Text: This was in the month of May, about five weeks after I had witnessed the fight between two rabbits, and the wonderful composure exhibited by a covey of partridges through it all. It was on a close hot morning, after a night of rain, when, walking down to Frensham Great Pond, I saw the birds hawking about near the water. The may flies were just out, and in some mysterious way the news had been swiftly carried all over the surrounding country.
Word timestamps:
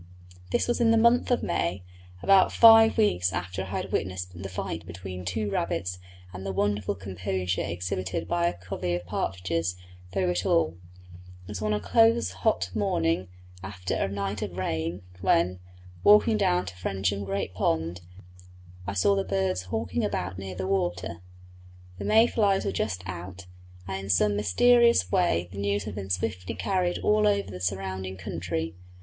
This 0.51 0.67
was 0.67 0.81
in 0.81 0.89
the 0.89 0.97
month 0.97 1.29
of 1.29 1.43
May, 1.43 1.83
about 2.23 2.51
five 2.51 2.97
weeks 2.97 3.31
after 3.31 3.61
I 3.61 3.65
had 3.67 3.91
witnessed 3.91 4.31
the 4.33 4.49
fight 4.49 4.83
between 4.87 5.23
two 5.25 5.51
rabbits, 5.51 5.99
and 6.33 6.43
the 6.43 6.51
wonderful 6.51 6.95
composure 6.95 7.61
exhibited 7.61 8.27
by 8.27 8.47
a 8.47 8.57
covey 8.57 8.95
of 8.95 9.05
partridges 9.05 9.75
through 10.11 10.31
it 10.31 10.43
all. 10.43 10.75
It 11.43 11.49
was 11.49 11.61
on 11.61 11.71
a 11.71 11.79
close 11.79 12.31
hot 12.31 12.71
morning, 12.73 13.27
after 13.61 13.93
a 13.93 14.07
night 14.07 14.41
of 14.41 14.57
rain, 14.57 15.03
when, 15.19 15.59
walking 16.03 16.35
down 16.35 16.65
to 16.65 16.75
Frensham 16.75 17.23
Great 17.23 17.53
Pond, 17.53 18.01
I 18.87 18.93
saw 18.93 19.13
the 19.15 19.23
birds 19.23 19.65
hawking 19.69 20.03
about 20.03 20.39
near 20.39 20.55
the 20.55 20.65
water. 20.65 21.21
The 21.99 22.05
may 22.05 22.25
flies 22.25 22.65
were 22.65 22.71
just 22.71 23.03
out, 23.05 23.45
and 23.87 24.05
in 24.05 24.09
some 24.09 24.35
mysterious 24.35 25.11
way 25.11 25.47
the 25.51 25.59
news 25.59 25.83
had 25.83 25.93
been 25.93 26.09
swiftly 26.09 26.55
carried 26.55 26.97
all 27.03 27.27
over 27.27 27.51
the 27.51 27.61
surrounding 27.61 28.17
country. 28.17 28.73